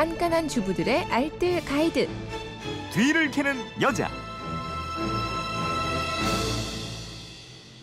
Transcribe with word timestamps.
깐깐한 0.00 0.48
주부들의 0.48 1.12
알뜰 1.12 1.62
가이드. 1.62 2.08
뒤를 2.90 3.30
캐는 3.30 3.54
여자. 3.82 4.08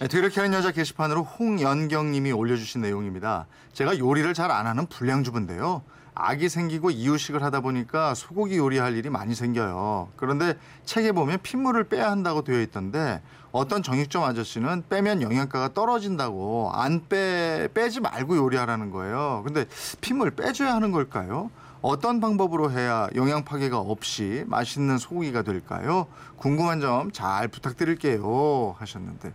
네, 0.00 0.08
뒤를 0.08 0.30
캐는 0.30 0.54
여자 0.54 0.72
게시판으로 0.72 1.24
홍연경님이 1.24 2.32
올려주신 2.32 2.80
내용입니다. 2.80 3.44
제가 3.74 3.98
요리를 3.98 4.32
잘 4.32 4.50
안 4.50 4.66
하는 4.66 4.86
불량주부인데요. 4.86 5.82
아기 6.14 6.48
생기고 6.48 6.88
이유식을 6.88 7.42
하다 7.42 7.60
보니까 7.60 8.14
소고기 8.14 8.56
요리할 8.56 8.96
일이 8.96 9.10
많이 9.10 9.34
생겨요. 9.34 10.08
그런데 10.16 10.54
책에 10.86 11.12
보면 11.12 11.40
핏물을 11.42 11.84
빼야 11.84 12.10
한다고 12.10 12.42
되어 12.42 12.62
있던데 12.62 13.20
어떤 13.52 13.82
정육점 13.82 14.22
아저씨는 14.22 14.84
빼면 14.88 15.20
영양가가 15.20 15.74
떨어진다고 15.74 16.70
안 16.72 17.06
빼, 17.10 17.68
빼지 17.74 18.00
말고 18.00 18.38
요리하라는 18.38 18.90
거예요. 18.90 19.42
근데 19.44 19.66
핏물 20.00 20.30
빼줘야 20.30 20.74
하는 20.74 20.92
걸까요? 20.92 21.50
어떤 21.82 22.20
방법으로 22.20 22.70
해야 22.70 23.08
영양 23.14 23.44
파괴가 23.44 23.78
없이 23.78 24.44
맛있는 24.46 24.98
소고기가 24.98 25.42
될까요? 25.42 26.06
궁금한 26.36 26.80
점 26.80 27.10
잘 27.12 27.48
부탁드릴게요. 27.48 28.74
하셨는데. 28.78 29.32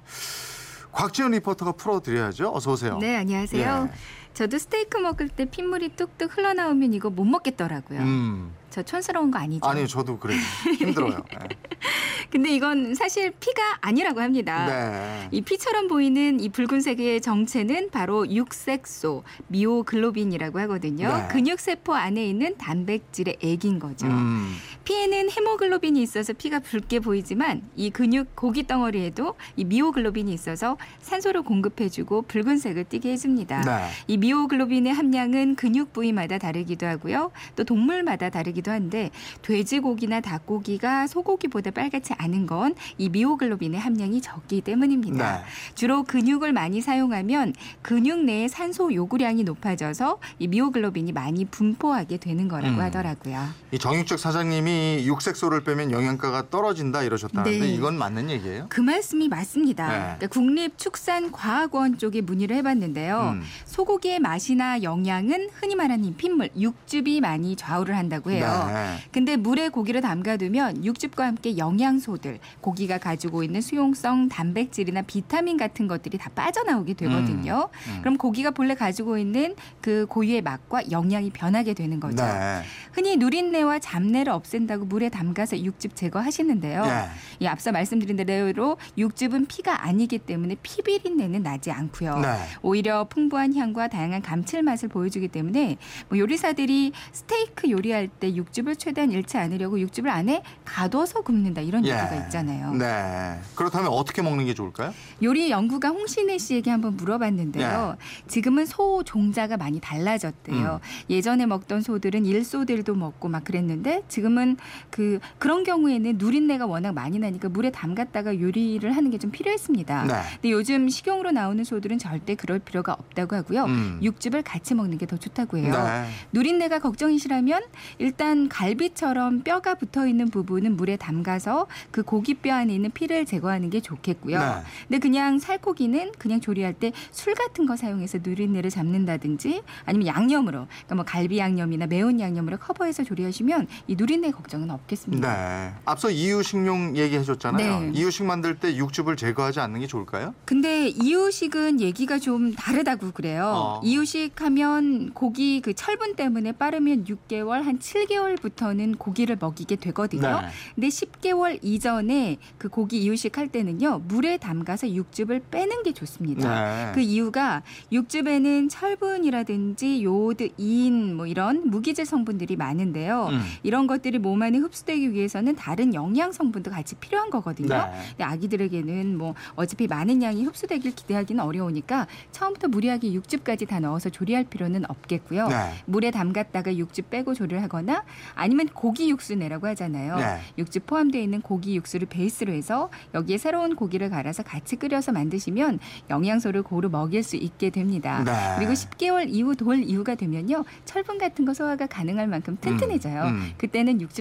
곽지연 0.92 1.32
리포터가 1.32 1.72
풀어드려야죠. 1.74 2.52
어서 2.54 2.74
오세요. 2.74 2.98
네, 2.98 3.16
안녕하세요. 3.18 3.90
예. 3.92 3.98
저도 4.34 4.58
스테이크 4.58 4.98
먹을 4.98 5.30
때 5.30 5.46
핏물이 5.46 5.96
뚝뚝 5.96 6.38
흘러나오면 6.38 6.94
이거 6.94 7.10
못 7.10 7.24
먹겠더라고요. 7.26 8.00
음. 8.00 8.54
저 8.70 8.82
촌스러운 8.84 9.32
거 9.32 9.40
아니죠? 9.40 9.68
아니요, 9.68 9.88
저도 9.88 10.18
그래요. 10.20 10.40
힘들어요. 10.78 11.18
네. 11.32 11.48
근데 12.32 12.50
이건 12.56 12.96
사실 12.96 13.32
피가 13.32 13.80
아니라고 13.82 14.22
합니다. 14.22 14.66
네. 14.66 15.28
이 15.32 15.42
피처럼 15.42 15.90
보이는 15.90 16.40
이 16.40 16.48
붉은색의 16.50 17.20
정체는 17.22 17.90
바로 17.92 18.30
육색소, 18.30 19.24
미오글로빈이라고 19.48 20.60
하거든요. 20.62 21.10
네. 21.10 21.28
근육세포 21.28 21.94
안에 21.94 22.26
있는 22.26 22.58
단백질의 22.58 23.38
액인 23.42 23.80
거죠. 23.80 24.08
음. 24.08 24.56
피에는 24.92 25.32
헤모글로빈이 25.32 26.02
있어서 26.02 26.34
피가 26.34 26.60
붉게 26.60 27.00
보이지만 27.00 27.62
이 27.78 27.92
근육 27.92 28.36
고기 28.36 28.68
덩어리에도 28.68 29.36
이 29.56 29.64
미오글로빈이 29.64 30.34
있어서 30.34 30.76
산소를 31.00 31.44
공급해주고 31.44 32.24
붉은색을 32.24 32.84
띠게 32.90 33.10
해줍니다. 33.14 33.62
네. 33.62 33.88
이 34.08 34.18
미오글로빈의 34.18 34.92
함량은 34.92 35.56
근육 35.56 35.94
부위마다 35.94 36.40
다르기도 36.40 36.88
하고요. 36.88 37.32
또 37.56 37.64
동물마다 37.64 38.32
다르기도 38.32 38.72
한데 38.72 39.12
돼지고기나 39.44 40.20
닭고기가 40.20 41.08
소고기보다 41.08 41.72
빨갛지 41.72 42.14
않은 42.18 42.46
건 42.46 42.76
이 42.98 43.08
미오글로빈의 43.08 43.80
함량이 43.80 44.20
적기 44.20 44.60
때문입니다. 44.60 45.38
네. 45.38 45.44
주로 45.74 46.04
근육을 46.04 46.52
많이 46.52 46.82
사용하면 46.82 47.54
근육 47.82 48.26
내의 48.26 48.50
산소 48.50 48.94
요구량이 48.94 49.44
높아져서 49.46 50.20
이 50.40 50.48
미오글로빈이 50.48 51.14
많이 51.14 51.46
분포하게 51.46 52.18
되는 52.18 52.50
거라고 52.50 52.76
음. 52.76 52.82
하더라고요. 52.82 53.48
이 53.72 53.80
정육적 53.80 54.20
사장님이 54.20 54.81
육색소를 55.06 55.64
빼면 55.64 55.92
영양가가 55.92 56.50
떨어진다 56.50 57.04
이러셨다는데 57.04 57.60
네. 57.60 57.74
이건 57.74 57.98
맞는 57.98 58.30
얘기예요? 58.30 58.66
그 58.70 58.82
말씀이 58.82 59.28
맞습니다. 59.28 59.88
네. 59.88 59.98
그러니까 60.18 60.28
국립축산과학원 60.28 61.98
쪽에 61.98 62.22
문의를 62.22 62.56
해봤는데요. 62.58 63.36
음. 63.36 63.44
소고기의 63.66 64.20
맛이나 64.20 64.82
영양은 64.84 65.50
흔히 65.60 65.76
말하는 65.76 66.06
이 66.06 66.14
핏물, 66.14 66.50
육즙이 66.58 67.22
많이 67.22 67.56
좌우를 67.56 67.96
한다고 67.98 68.32
해요. 68.32 68.70
네. 68.72 68.98
근데 69.12 69.36
물에 69.36 69.70
고기를 69.70 70.02
담가두면 70.02 70.86
육즙과 70.86 71.26
함께 71.26 71.58
영양소들, 71.58 72.40
고기가 72.62 72.98
가지고 72.98 73.44
있는 73.44 73.62
수용성 73.62 74.30
단백질이나 74.30 75.04
비타민 75.04 75.58
같은 75.58 75.88
것들이 75.88 76.18
다 76.18 76.30
빠져나오게 76.34 76.94
되거든요. 76.94 77.70
음. 77.88 77.98
그럼 78.02 78.18
고기가 78.18 78.52
본래 78.52 78.76
가지고 78.76 79.18
있는 79.18 79.56
그 79.82 80.06
고유의 80.10 80.42
맛과 80.42 80.92
영양이 80.92 81.30
변하게 81.30 81.74
되는 81.74 82.00
거죠. 82.00 82.24
네. 82.24 82.62
흔히 82.94 83.18
누린내와 83.18 83.80
잡내를 83.80 84.32
없앤다 84.34 84.71
고 84.78 84.86
물에 84.86 85.10
담가서 85.10 85.60
육즙 85.64 85.96
제거하시는데요. 85.96 86.84
예. 86.86 87.10
이 87.40 87.48
앞서 87.48 87.72
말씀드린 87.72 88.18
대로 88.18 88.78
육즙은 88.98 89.46
피가 89.48 89.86
아니기 89.86 90.18
때문에 90.18 90.56
피 90.62 90.82
비린내는 90.82 91.44
나지 91.44 91.72
않고요. 91.72 92.20
네. 92.20 92.38
오히려 92.62 93.06
풍부한 93.06 93.56
향과 93.56 93.88
다양한 93.88 94.22
감칠맛을 94.22 94.90
보여주기 94.90 95.28
때문에 95.28 95.78
뭐 96.10 96.18
요리사들이 96.18 96.92
스테이크 97.12 97.70
요리할 97.70 98.08
때 98.08 98.34
육즙을 98.36 98.76
최대한 98.76 99.12
잃지 99.12 99.38
않으려고 99.38 99.80
육즙을 99.80 100.10
안에 100.10 100.44
가둬서 100.66 101.22
굽는다 101.22 101.62
이런 101.62 101.86
예. 101.86 101.92
얘기가 101.92 102.16
있잖아요. 102.26 102.74
네. 102.74 103.40
그렇다면 103.56 103.92
어떻게 103.92 104.22
먹는 104.22 104.46
게 104.46 104.54
좋을까요? 104.54 104.94
요리 105.24 105.52
연구가 105.52 105.90
홍신혜 105.90 106.38
씨에게 106.38 106.72
한번 106.72 106.98
물어봤는데요. 106.98 107.98
지금은 108.28 108.66
소 108.66 109.04
종자가 109.04 109.58
많이 109.58 109.80
달라졌대요. 109.80 110.80
예전에 111.10 111.46
먹던 111.46 111.82
소들은 111.82 112.26
일소들도 112.26 112.96
먹고 112.96 113.28
막 113.28 113.44
그랬는데 113.44 114.04
지금은 114.08 114.58
그 114.90 115.20
그런 115.40 115.64
경우에는 115.64 116.18
누린내가 116.18 116.66
워낙 116.66 116.94
많이 116.94 117.18
나니까 117.20 117.50
물에 117.50 117.72
담갔다가 117.72 118.40
요리를 118.40 118.92
하는 118.92 119.10
게 119.10 119.22
좀 119.22 119.30
필요했습니다. 119.30 120.06
네. 120.06 120.14
근데 120.34 120.50
요즘 120.52 120.90
식용으로 120.90 121.30
나오는 121.30 121.64
소들은 121.64 122.00
절대 122.00 122.34
그럴 122.34 122.58
필요가 122.58 122.94
없다고 122.94 123.36
하고요. 123.36 123.66
음. 123.66 124.00
육즙을 124.02 124.42
같이 124.42 124.74
먹는 124.74 124.98
게 124.98 125.06
더 125.06 125.16
좋다고 125.18 125.58
해요. 125.60 125.72
네. 125.72 126.10
누린내가 126.32 126.80
걱정이시라면 126.80 127.62
일단 128.00 128.50
갈비처럼 128.50 129.42
뼈가 129.44 129.76
붙어 129.76 130.08
있는 130.08 130.30
부분은 130.30 130.76
물에 130.76 130.96
담가서 130.98 131.68
그 131.92 132.02
고기뼈 132.02 132.52
안에 132.52 132.74
있는 132.74 132.90
피를 132.90 133.26
제거하는 133.28 133.70
게 133.70 133.80
좋겠고요. 133.80 134.40
네. 134.40 134.46
근데 134.88 135.00
그냥 135.00 135.38
살코기는 135.38 136.14
그냥 136.18 136.42
조리할 136.42 136.74
때 136.74 136.92
술 137.12 137.36
같은 137.36 137.68
거 137.68 137.76
사용해서 137.76 138.20
누린내를 138.24 138.70
잡는다든지 138.72 139.62
아니면 139.86 140.08
양념으로 140.08 140.68
그러니까 140.68 140.96
뭐 140.96 141.06
갈비 141.06 141.38
양념이나 141.38 141.86
매운 141.88 142.20
양념으로 142.20 142.58
커버해서 142.58 143.04
조리하시면 143.04 143.68
이 143.88 143.96
누린내 143.96 144.32
걱정 144.32 144.51
은 144.58 144.70
없겠습니다. 144.70 145.34
네. 145.34 145.74
앞서 145.86 146.10
이유식용 146.10 146.98
얘기해줬잖아요. 146.98 147.80
네. 147.80 147.92
이유식 147.94 148.26
만들 148.26 148.56
때 148.56 148.76
육즙을 148.76 149.16
제거하지 149.16 149.60
않는 149.60 149.80
게 149.80 149.88
좋을까요? 149.88 150.34
근데 150.46 150.90
이유식은 150.90 151.80
얘기가 151.80 152.20
좀 152.20 152.54
다르다고 152.54 153.12
그래요. 153.12 153.52
어. 153.56 153.82
이유식 153.84 154.42
하면 154.42 155.14
고기 155.14 155.62
그 155.62 155.74
철분 155.74 156.16
때문에 156.16 156.52
빠르면 156.54 157.06
6개월 157.06 157.62
한 157.64 157.80
7개월부터는 157.80 158.98
고기를 158.98 159.38
먹이게 159.40 159.76
되거든요. 159.78 160.42
네. 160.42 160.48
근데 160.76 160.88
10개월 160.88 161.60
이전에 161.62 162.38
그 162.58 162.68
고기 162.70 163.02
이유식 163.04 163.38
할 163.38 163.48
때는요. 163.48 164.00
물에 164.08 164.38
담가서 164.38 164.94
육즙을 164.94 165.44
빼는 165.52 165.84
게 165.84 165.94
좋습니다. 165.94 166.64
네. 166.64 166.92
그 166.94 167.02
이유가 167.02 167.62
육즙에는 167.92 168.70
철분이라든지 168.70 170.04
요오드, 170.04 170.50
인뭐 170.58 171.28
이런 171.28 171.70
무기질 171.70 172.06
성분들이 172.06 172.56
많은데요. 172.56 173.28
음. 173.32 173.42
이런 173.64 173.88
것들이 173.88 174.20
몸 174.20 174.31
안에 174.40 174.60
흡수되기 174.60 175.14
위해서는 175.14 175.56
다른 175.56 175.94
영양 175.96 176.32
성분도 176.32 176.70
같이 176.70 176.96
필요한 176.96 177.30
거거든요. 177.32 177.70
네. 177.70 177.92
근데 178.10 178.24
아기들에게는 178.24 179.18
뭐 179.18 179.34
어차피 179.56 179.88
많은 179.88 180.22
양이 180.22 180.44
흡수되길 180.44 180.94
기대하기는 180.94 181.44
어려우니까 181.44 182.08
처음부터 182.32 182.68
무리하게 182.68 183.14
육즙까지 183.14 183.66
다 183.66 183.80
넣어서 183.80 184.10
조리할 184.10 184.44
필요는 184.46 184.90
없겠고요. 184.90 185.48
네. 185.48 185.56
물에 185.86 186.12
담갔다가 186.12 186.76
육즙 186.78 187.10
빼고 187.10 187.34
조리를 187.34 187.62
하거나 187.64 188.04
아니면 188.36 188.68
고기 188.68 189.10
육수 189.10 189.36
내라고 189.36 189.68
하잖아요. 189.68 190.18
네. 190.18 190.40
육즙 190.58 190.86
포함되어 190.86 191.22
있는 191.22 191.42
고기 191.42 191.76
육수를 191.76 192.08
베이스로 192.08 192.54
해서 192.54 192.90
여기에 193.14 193.38
새로운 193.38 193.76
고기를 193.76 194.10
갈아서 194.10 194.44
같이 194.44 194.76
끓여서 194.76 195.12
만드시면 195.12 195.80
영양소를 196.10 196.64
고루 196.64 196.90
먹일 196.90 197.24
수 197.24 197.36
있게 197.36 197.70
됩니다. 197.70 198.24
네. 198.24 198.32
그리고 198.58 198.74
10개월 198.74 199.28
이후 199.30 199.56
돌 199.56 199.84
이후가 199.84 200.16
되면요 200.16 200.66
철분 200.86 201.18
같은 201.18 201.46
거 201.46 201.54
소화가 201.54 201.88
가능할 201.88 202.28
만큼 202.28 202.58
튼튼해져요. 202.60 203.22
음, 203.24 203.28
음. 203.28 203.52
그때는 203.58 204.02
육즙 204.02 204.21